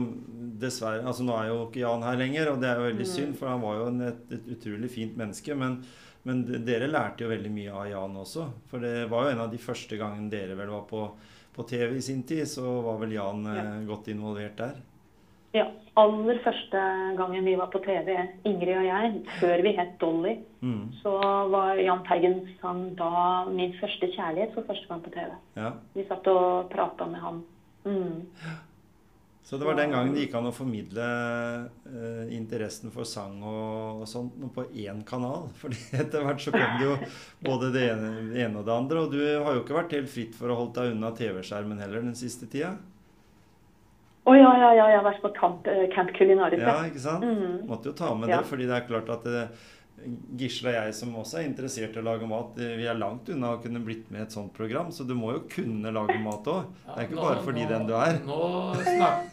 [0.63, 3.35] dessverre Altså nå er jo ikke Jan her lenger, og det er jo veldig synd,
[3.41, 5.59] for han var jo en, et, et utrolig fint menneske.
[5.59, 5.81] Men,
[6.29, 8.47] men dere lærte jo veldig mye av Jan også.
[8.71, 11.05] For det var jo en av de første gangene dere vel var på,
[11.57, 13.65] på TV i sin tid, så var vel Jan ja.
[13.89, 14.81] godt involvert der.
[15.53, 15.67] Ja.
[16.01, 16.83] Aller første
[17.19, 18.15] gangen vi var på TV,
[18.49, 19.09] Ingrid og jeg,
[19.43, 20.93] før vi het Dolly, Mm.
[21.03, 21.11] så
[21.51, 22.37] var Jan Teigen
[22.97, 25.31] da 'Min første kjærlighet' for første gang på TV.
[25.57, 25.71] Ja.
[25.95, 27.43] Vi satt og prata med han.
[27.85, 28.23] Mm.
[29.43, 31.07] Så det var den gangen det gikk an å formidle
[31.91, 35.49] eh, interessen for sang og, og sånt på én kanal.
[35.61, 36.95] Fordi etter hvert så kom det jo
[37.43, 39.03] både det ene, det ene og det andre.
[39.03, 42.07] Og du har jo ikke vært helt fritt for å holde deg unna TV-skjermen heller
[42.07, 42.77] den siste tida.
[44.23, 46.61] Å ja, ja, ja, jeg har vært på Camp, uh, camp Culinaris.
[46.63, 47.27] Ja, ikke sant?
[47.27, 47.65] Mhm.
[47.67, 48.39] Måtte jo ta med Ja.
[48.39, 49.49] det, fordi det er klart at det,
[50.39, 53.29] Gisle og jeg som også er interessert i å lage mat, eh, vi er langt
[53.33, 54.91] unna å kunne blitt med i et sånt program.
[54.93, 56.65] Så du må jo kunne lage mat òg.
[56.87, 58.19] Det er ikke nå- bare fordi nå- den du er.
[58.27, 58.41] Nå,
[58.83, 59.31] snak,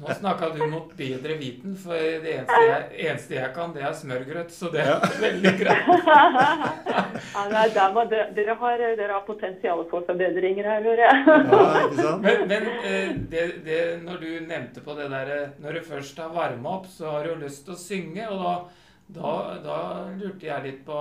[0.00, 3.92] nå snakka du mot bedre viten, for det eneste jeg, eneste jeg kan, det er
[3.92, 4.50] smørgrøt.
[4.50, 5.90] Så det er veldig greit.
[7.32, 11.20] Ja, nei, der dere, dere, har, dere har potensial for forbedringer her, hører jeg.
[11.28, 12.24] Ja, ikke sant?
[12.24, 16.18] Men, men eh, det, det, når du nevnte på det der eh, Når du først
[16.20, 18.26] har varma opp, så har du jo lyst til å synge.
[18.28, 18.54] Og da,
[19.08, 19.78] da, da
[20.18, 20.98] lurte jeg litt på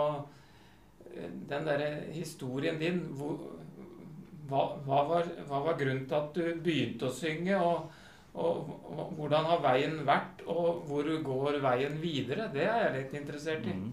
[1.16, 3.02] eh, den derre historien din.
[3.18, 3.38] Hvor,
[4.50, 7.56] hva, hva, var, hva var grunnen til at du begynte å synge?
[7.62, 7.92] Og,
[8.34, 10.44] og, og hvordan har veien vært?
[10.48, 12.50] Og hvor går veien videre?
[12.54, 13.76] Det er jeg litt interessert i.
[13.78, 13.92] Mm.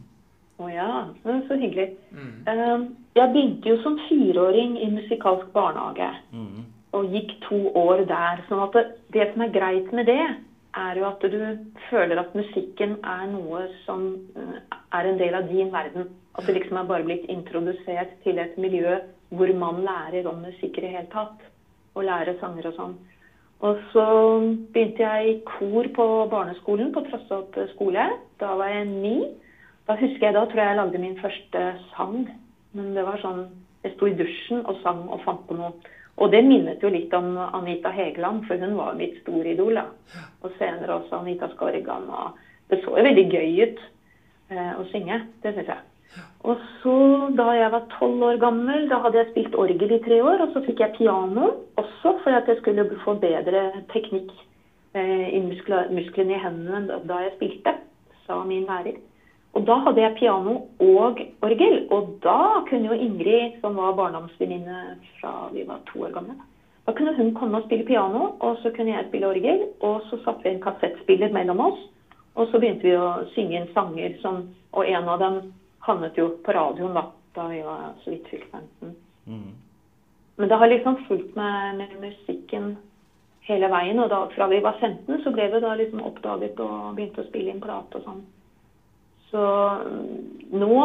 [0.58, 0.88] Å ja,
[1.22, 1.92] men så hyggelig.
[2.10, 2.32] Mm.
[2.50, 2.88] Eh,
[3.20, 6.10] Jeg begynte jo som fireåring i musikalsk barnehage.
[6.32, 6.66] Mm.
[6.96, 8.40] og gikk to år der.
[8.48, 10.22] sånn at det, det som er greit med det,
[10.76, 11.38] er jo at du
[11.88, 14.58] føler at musikken er noe som eh,
[14.94, 16.08] er en del av din verden.
[16.38, 18.98] At det liksom er bare blitt introdusert til et miljø
[19.34, 21.40] hvor man lærer om musikk i det hele tatt.
[21.96, 22.98] Og lærer sanger og sånn.
[23.66, 24.04] Og så
[24.72, 28.04] begynte jeg i kor på barneskolen på Trossopp skole.
[28.38, 29.16] Da var jeg ni.
[29.88, 32.28] Da husker jeg, da tror jeg jeg lagde min første sang.
[32.76, 33.48] Men det var sånn
[33.86, 35.70] Jeg sto i dusjen og sang og fant på noe.
[36.18, 39.78] Og det minnet jo litt om Anita Hegeland, for hun var mitt store idol.
[39.78, 39.84] da.
[40.42, 42.08] Og senere også Anita Skorgan.
[42.10, 42.38] Og
[42.70, 43.78] det så jo veldig gøy ut
[44.50, 45.20] eh, å synge.
[45.44, 45.84] Det syns jeg.
[46.48, 46.96] Og så,
[47.36, 50.42] da jeg var tolv år gammel, da hadde jeg spilt orgel i tre år.
[50.44, 51.50] Og så fikk jeg piano
[51.80, 54.32] også, for at jeg skulle få bedre teknikk
[54.98, 57.76] eh, i muskler, musklene i hendene da- jeg spilte,
[58.26, 58.98] sa min lærer.
[59.56, 61.80] Og da hadde jeg piano og orgel.
[61.94, 66.36] Og da kunne jo Ingrid, som var barndomsvenninne fra vi var to år gamle,
[66.86, 69.64] da kunne hun komme og spille piano, og så kunne jeg spille orgel.
[69.84, 71.80] Og så satte vi en kassettspiller mellom oss,
[72.34, 75.36] og så begynte vi å synge inn sanger som Og en av dem
[75.80, 78.90] havnet jo på radioen da, da vi var så vidt fylt 15.
[79.26, 79.54] Mm.
[80.36, 82.76] Men det har liksom fulgt med, med musikken
[83.48, 83.98] hele veien.
[83.98, 87.28] Og da, fra vi var 15, så ble vi da liksom oppdaget og begynte å
[87.30, 88.20] spille inn plate og sånn.
[89.30, 89.44] Så
[89.84, 90.06] mm,
[90.60, 90.78] nå,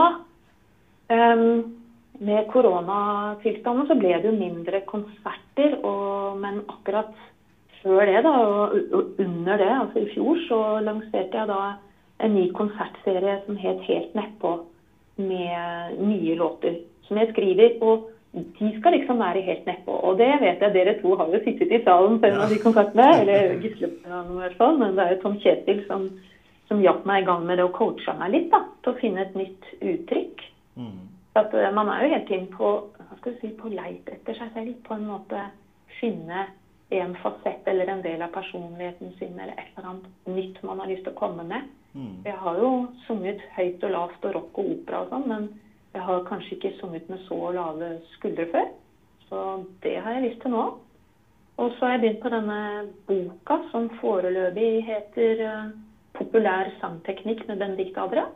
[1.13, 1.45] em,
[2.23, 5.79] med koronatilstanden, så ble det jo mindre konserter.
[5.81, 7.13] Og, men akkurat
[7.81, 11.61] før det, da, og under det, altså i fjor, så lanserte jeg da
[12.23, 14.57] en ny konsertserie som het Helt nedpå,
[15.15, 17.77] med nye låter som jeg skriver.
[17.81, 19.91] og de skal liksom være helt nedpå.
[19.91, 22.57] Og det vet jeg dere to har jo sittet i salen på en av de
[22.63, 23.09] konsertene.
[23.21, 24.79] Eller Gisle i hvert fall.
[24.81, 26.07] Men det er jo Tom Kjetil som,
[26.73, 29.27] som hjalp meg i gang med det og coacha meg litt da, til å finne
[29.27, 30.43] et nytt uttrykk.
[30.81, 31.03] Mm.
[31.37, 32.73] At eh, Man er jo hele tiden på,
[33.41, 34.73] si, på leit etter seg selv.
[34.87, 35.45] På en måte
[35.99, 36.47] finne
[36.93, 40.89] en fasett eller en del av personligheten sin eller et eller annet nytt man har
[40.89, 41.69] lyst til å komme med.
[41.93, 42.25] Mm.
[42.25, 42.71] Jeg har jo
[43.05, 45.47] sunget høyt og lavt og rock og opera og sånn, men
[45.93, 48.69] jeg har kanskje ikke sunget med så lave skuldre før.
[49.29, 49.45] Så
[49.85, 50.67] det har jeg lyst til nå.
[51.61, 52.61] Og så har jeg begynt på denne
[53.05, 55.73] boka som foreløpig heter eh,
[56.13, 58.29] 'Populær sangteknikk med Benedicte Adria'.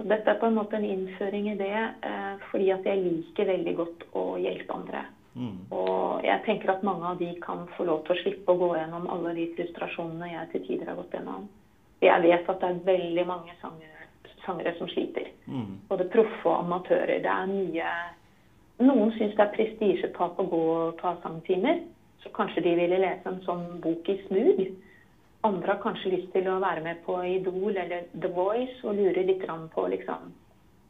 [0.00, 3.50] Og Dette er på en måte en innføring i det eh, fordi at jeg liker
[3.50, 5.02] veldig godt å hjelpe andre.
[5.34, 5.66] Mm.
[5.70, 8.70] Og jeg tenker at mange av de kan få lov til å slippe å gå
[8.78, 11.44] gjennom alle de frustrasjonene jeg til tider har gått gjennom.
[12.00, 14.08] Jeg vet at det er veldig mange sangere,
[14.46, 15.28] sangere som sliter.
[15.44, 15.76] Mm.
[15.90, 17.20] Både proffe og amatører.
[17.20, 17.92] Det er mye
[18.80, 21.80] noen syns det er prestisjetap å gå og ta sangtimer.
[22.24, 24.62] Så kanskje de ville lese en sånn bok i smug.
[25.46, 29.24] Andre har kanskje lyst til å være med på Idol eller The Voice og lure
[29.24, 30.32] litt på liksom,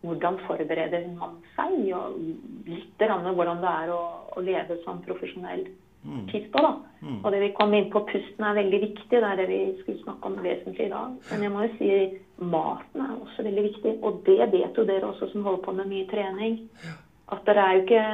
[0.03, 2.19] hvordan forbereder man seg, og
[2.67, 4.01] litt hvordan det er å,
[4.35, 5.69] å leve som profesjonell
[6.03, 6.25] mm.
[6.25, 6.59] artist
[7.01, 7.23] Mm.
[7.25, 10.03] Og det vi kom inn på pusten er veldig viktig, det er det vi skulle
[10.03, 11.15] snakke om vesentlig i dag.
[11.31, 11.93] Men jeg må jo si
[12.53, 15.89] maten er også veldig viktig, og det vet jo dere også som holder på med
[15.89, 16.59] mye trening.
[17.33, 18.05] At det er jo ikke,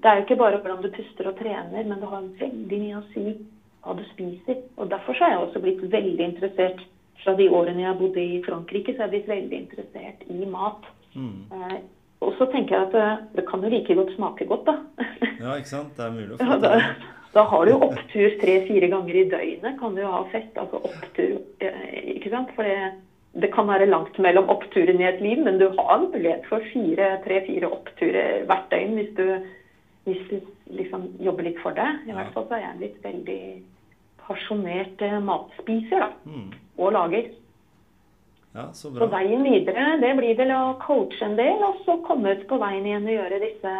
[0.00, 3.00] det er jo ikke bare hvordan du puster og trener, men det har veldig mye
[3.00, 3.26] å si
[3.84, 4.60] hva du spiser.
[4.76, 6.82] Og derfor har jeg også blitt veldig interessert
[7.24, 10.48] fra de årene jeg har bodd i Frankrike, så jeg har blitt veldig interessert i
[10.48, 10.88] mat.
[11.14, 11.48] Mm.
[11.52, 11.78] Eh,
[12.24, 15.06] og så tenker jeg at det, eh, det kan jo like godt smake godt, da.
[15.44, 15.94] ja, ikke sant.
[15.96, 16.72] Det er mulig å få det.
[16.80, 16.90] Ja,
[17.30, 19.78] da har du jo opptur tre-fire ganger i døgnet.
[19.78, 20.50] Kan du jo ha fett.
[20.58, 22.50] Altså opptur, eh, ikke sant.
[22.56, 22.92] For det,
[23.40, 26.64] det kan være langt mellom oppturene i et liv, men du har mulighet for
[27.24, 29.26] tre-fire oppturer hvert døgn hvis du,
[30.10, 31.88] hvis du liksom jobber litt for det.
[32.06, 33.42] I hvert fall så er jeg blitt veldig
[34.26, 36.10] pasjonert matspiser, da.
[36.26, 36.50] Mm.
[36.80, 37.30] Og lager.
[38.52, 39.04] Ja, så bra.
[39.04, 42.58] Så veien videre, det blir vel å coache en del, og så komme ut på
[42.58, 43.74] veien igjen og gjøre disse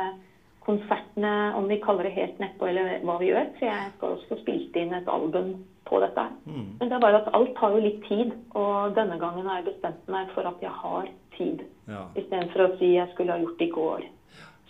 [0.67, 3.51] konsertene, om vi kaller det helt nedpå eller hva vi gjør.
[3.59, 5.57] Så jeg skal også spilt inn et album
[5.89, 6.27] på dette.
[6.47, 6.69] Mm.
[6.79, 9.73] Men det er bare at alt tar jo litt tid, og denne gangen har jeg
[9.73, 11.65] bestemt meg for at jeg har tid.
[11.91, 12.05] Ja.
[12.15, 14.07] Istedenfor å si jeg skulle ha gjort det i går.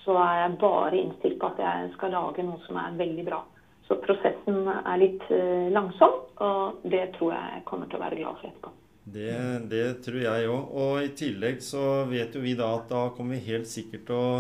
[0.04, 3.40] Så er jeg bare innstilt på at jeg skal lage noe som er veldig bra.
[3.88, 8.38] Så prosessen er litt uh, langsom, og det tror jeg kommer til å være glad
[8.38, 8.72] for etterpå.
[9.10, 9.36] Det,
[9.70, 10.74] det tror jeg òg.
[10.82, 14.18] Og i tillegg så vet jo vi da at da kommer vi helt sikkert til
[14.18, 14.34] å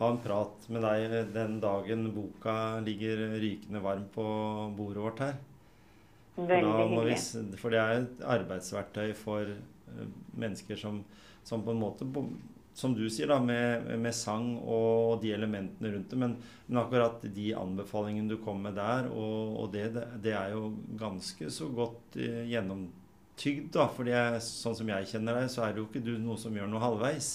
[0.00, 4.26] ha en prat med deg den dagen boka ligger rykende varm på
[4.76, 5.34] bordet vårt her.
[6.40, 7.18] Veldig hyggelig.
[7.60, 10.06] For det er et arbeidsverktøy for eh,
[10.40, 11.02] mennesker som,
[11.44, 12.08] som, på en måte
[12.80, 16.20] Som du sier, da, med, med sang og de elementene rundt det.
[16.22, 19.90] Men, men, akkurat de anbefalingene du kom med der, og, og det,
[20.24, 23.68] det, er jo ganske så godt uh, gjennomtygd.
[23.76, 23.90] da.
[23.92, 24.08] For
[24.46, 26.84] sånn som jeg kjenner deg, så er det jo ikke du noe som gjør noe
[26.86, 27.34] halvveis.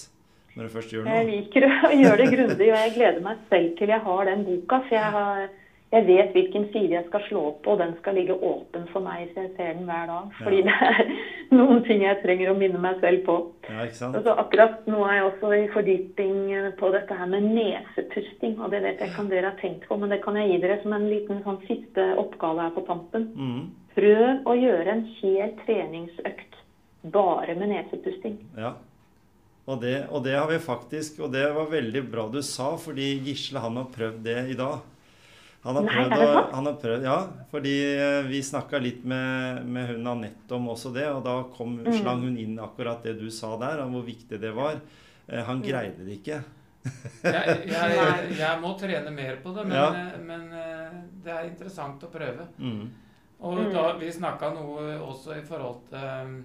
[0.56, 1.14] Når du først gjør noe.
[1.20, 4.44] Jeg liker å gjøre det grundig, og jeg gleder meg selv til jeg har den
[4.50, 4.82] boka.
[4.88, 5.48] For jeg, har,
[5.94, 9.28] jeg vet hvilken side jeg skal slå på, og den skal ligge åpen for meg
[9.34, 10.32] så jeg ser den hver dag.
[10.40, 10.72] Fordi ja.
[10.72, 11.12] det er
[11.58, 13.36] noen ting jeg trenger å minne meg selv på.
[13.68, 13.86] Ja?
[13.86, 16.38] Altså, akkurat nå er jeg også i fordyping
[16.80, 18.58] på dette her med nesepusting.
[18.60, 20.60] Og det vet jeg ikke om dere har tenkt på, men det kan jeg gi
[20.64, 23.30] dere som en liten sånn siste oppgave her på tampen.
[23.36, 23.62] Mm.
[23.96, 26.60] Prøv å gjøre en hel treningsøkt
[27.12, 28.40] bare med nesepusting.
[28.58, 28.74] Ja.
[29.66, 33.16] Og det, og det, har vi faktisk Og det var veldig bra du sa, fordi
[33.26, 34.84] Gisle han har prøvd det i dag.
[35.66, 37.16] Han har prøvd, Nei, han har prøvd Ja,
[37.50, 41.80] fordi eh, vi snakka litt med, med hun Anette om også det, og da kom,
[41.82, 41.90] mm.
[41.98, 44.78] slang hun inn akkurat det du sa der, om hvor viktig det var.
[45.26, 45.64] Eh, han mm.
[45.66, 46.38] greide det ikke.
[47.26, 50.20] jeg, jeg, jeg, må trene mer på det, men, ja.
[50.22, 52.46] men, eh, det er interessant å prøve.
[52.62, 52.84] Mm.
[53.42, 53.72] Og mm.
[53.74, 56.36] da, vi snakka noe også i forhold til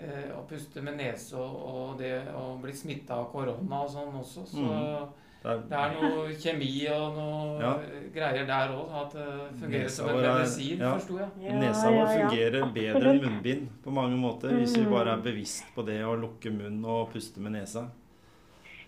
[0.00, 4.16] eh, å puste med nese og, og det å bli smitta av korona og sånn
[4.22, 4.46] også.
[4.48, 5.20] Så mm.
[5.44, 7.72] Det er noe kjemi og noe ja.
[8.14, 8.94] greier der òg.
[8.96, 9.26] At det
[9.60, 10.92] fungerer Nesa som en medisin, ja.
[10.94, 11.28] forsto jeg.
[11.44, 14.54] Ja, Nesa vår fungerer bedre enn munnbind på mange måter.
[14.56, 15.26] Hvis vi bare er mm.
[15.26, 17.84] bevisst på det å lukke munnen og puste med nesa.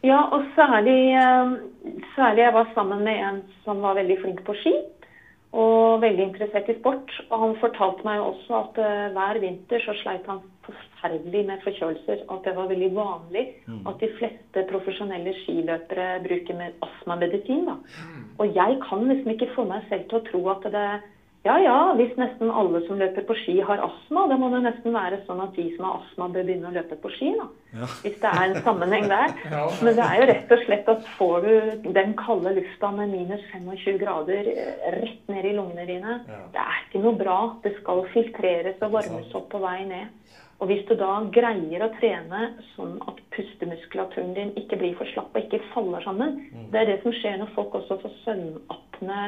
[0.07, 4.57] Ja, og særlig, eh, særlig jeg var sammen med en som var veldig flink på
[4.63, 4.75] ski
[5.57, 7.13] og veldig interessert i sport.
[7.29, 8.81] Og han fortalte meg også at
[9.13, 12.25] hver vinter så sleit han forferdelig med forkjølelser.
[12.33, 13.83] At det var veldig vanlig mm.
[13.91, 17.69] at de fleste profesjonelle skiløpere bruker med astmamedisin.
[17.71, 18.25] Mm.
[18.39, 20.89] Og jeg kan liksom ikke få meg selv til å tro at det
[21.47, 24.95] ja ja, hvis nesten alle som løper på ski har astma, da må det nesten
[24.95, 27.31] være sånn at de som har astma, bør begynne å løpe på ski.
[27.39, 27.47] da.
[27.77, 27.89] Ja.
[28.03, 29.35] Hvis det er en sammenheng der.
[29.57, 29.63] Ja.
[29.81, 33.45] Men det er jo rett og slett at får du den kalde lufta med minus
[33.53, 36.43] 25 grader eh, rett ned i lungene dine, ja.
[36.53, 37.39] det er ikke noe bra.
[37.65, 40.13] Det skal filtreres og varmes opp på vei ned.
[40.59, 45.37] Og hvis du da greier å trene sånn at pustemuskulaturen din ikke blir for slapp
[45.37, 46.71] og ikke faller sammen mm.
[46.73, 49.19] Det er det som skjer når folk også får søvnapne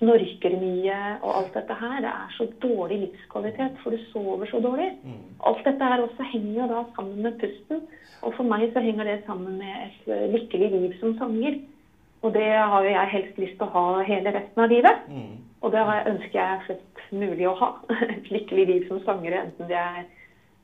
[0.00, 1.96] snorker mye og alt dette her.
[2.02, 4.90] Det er så dårlig livskvalitet, for du sover så dårlig.
[5.04, 5.18] Mm.
[5.46, 7.84] Alt dette her også henger da sammen med pusten.
[8.20, 11.60] Og for meg så henger det sammen med et eh, lykkelig liv som sanger.
[12.20, 15.06] Og det har jo jeg helst lyst til å ha hele resten av livet.
[15.08, 15.36] Mm.
[15.60, 17.70] Og det ønsker jeg flest mulig å ha.
[18.16, 20.04] Et lykkelig liv som sangere, enten de er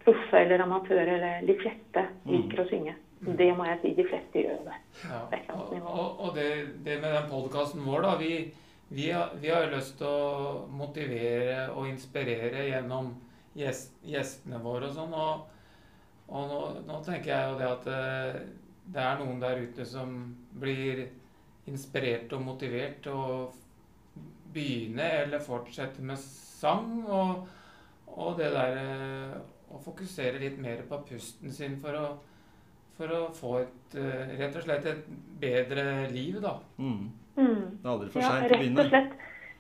[0.07, 2.31] proffe eller amatører, eller de fleste mm.
[2.33, 2.95] liker å synge.
[3.27, 4.77] Det må jeg si, de fleste gjør det.
[5.09, 5.23] Ja.
[5.57, 6.51] Og, og det,
[6.85, 8.13] det, med den podkasten vår, da.
[8.21, 8.33] vi
[8.89, 13.11] vi har, vi har lyst til å motivere og inspirere gjennom
[13.59, 15.17] gjest, gjestene våre og sånn.
[15.17, 15.43] Og,
[16.31, 18.41] og nå, nå, tenker jeg jo det at det, eh,
[18.87, 20.15] det, er noen der ute som
[20.55, 21.03] blir
[21.67, 23.41] inspirert og motivert til å
[24.55, 27.03] begynne eller fortsette med sang.
[27.03, 27.43] Og,
[28.15, 29.37] og det der eh,
[29.75, 32.09] å fokusere litt mer på pusten sin for å,
[32.95, 35.07] for å få et eh, rett og slett et
[35.43, 36.61] bedre liv, da.
[36.79, 37.26] Mm.
[37.37, 37.63] Mm.
[37.83, 38.77] Det er aldri for Ja, å begynne.
[38.77, 39.13] rett og slett.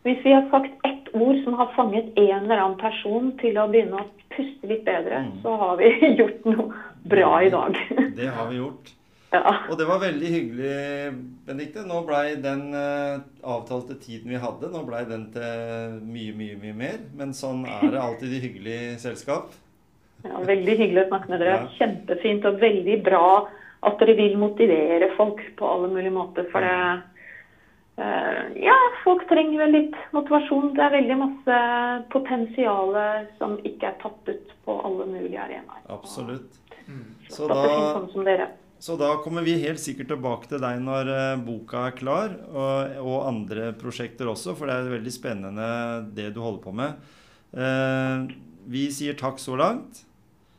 [0.07, 3.65] Hvis vi har sagt ett ord som har fanget en eller annen person til å
[3.73, 4.07] begynne å
[4.37, 5.41] puste litt bedre, Mm.
[5.43, 6.69] så har vi gjort noe
[7.05, 7.77] bra i dag.
[8.17, 8.93] Det har vi gjort.
[9.33, 9.43] ja.
[9.71, 11.15] Og det var veldig hyggelig,
[11.47, 11.83] Benedicte.
[11.87, 16.77] Nå blei den uh, avtalte tiden vi hadde, nå blei den til mye, mye, mye
[16.79, 16.99] mer.
[17.19, 19.51] Men sånn er det alltid i hyggelig selskap.
[20.25, 21.59] ja, Veldig hyggelig å snakke med dere.
[21.67, 21.69] Ja.
[21.81, 23.27] Kjempefint og veldig bra
[23.83, 26.47] at dere vil motivere folk på alle mulige måter.
[26.53, 27.03] For det
[27.97, 30.75] Ja, folk trenger vel litt motivasjon.
[30.77, 31.61] Det er veldig masse
[32.13, 32.93] potensial
[33.39, 35.81] som ikke er tatt ut på alle mulige arenaer.
[35.89, 36.59] Absolutt.
[36.87, 37.05] Mm.
[37.29, 38.49] Så da...
[38.79, 42.99] så da kommer vi helt sikkert tilbake til deg når eh, boka er klar, og,
[43.03, 45.71] og andre prosjekter også, for det er veldig spennende
[46.17, 47.01] det du holder på med.
[47.57, 48.37] Eh,
[48.71, 50.05] vi sier takk så langt.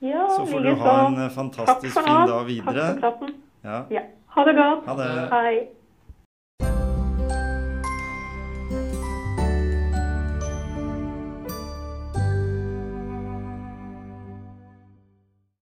[0.03, 2.91] Ja, Så får du ha en eh, fantastisk fin dag videre.
[2.99, 3.41] Takk for praten.
[3.63, 3.81] Ja.
[3.93, 4.05] Ja.
[4.35, 4.85] Ha det godt.
[4.85, 5.11] Ha det.
[5.31, 5.55] Hei.